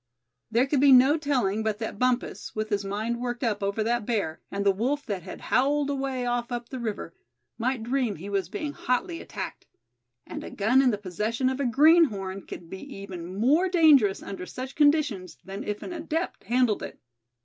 [0.49, 4.03] There could be no telling but that Bumpus, with his mind worked up over that
[4.03, 7.13] bear, and the wolf that had howled away off up the river,
[7.59, 9.67] might dream he was being hotly attacked.
[10.25, 14.47] And a gun in the possession of a greenhorn can be even more dangerous under
[14.47, 16.99] such conditions than if an adept handled it.